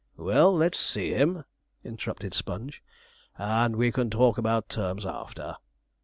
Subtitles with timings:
[0.17, 1.43] 'Well, let's see him,'
[1.83, 2.81] interrupted Sponge,
[3.37, 5.57] 'and we can talk about terms after.'